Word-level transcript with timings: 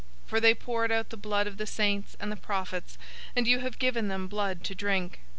016:006 0.23 0.29
For 0.29 0.39
they 0.39 0.55
poured 0.55 0.91
out 0.91 1.09
the 1.11 1.15
blood 1.15 1.45
of 1.45 1.57
the 1.57 1.67
saints 1.67 2.17
and 2.19 2.31
the 2.31 2.35
prophets, 2.35 2.97
and 3.35 3.47
you 3.47 3.59
have 3.59 3.77
given 3.77 4.07
them 4.07 4.25
blood 4.27 4.63
to 4.63 4.73
drink. 4.73 5.19